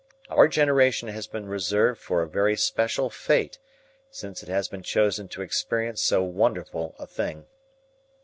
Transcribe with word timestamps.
Our 0.29 0.47
generation 0.47 1.09
has 1.09 1.27
been 1.27 1.45
reserved 1.47 2.01
for 2.01 2.23
a 2.23 2.27
very 2.27 2.55
special 2.57 3.11
fate 3.11 3.59
since 4.09 4.41
it 4.41 4.49
has 4.49 4.67
been 4.67 4.81
chosen 4.81 5.27
to 5.27 5.43
experience 5.43 6.01
so 6.01 6.23
wonderful 6.23 6.95
a 6.97 7.05
thing. 7.05 7.45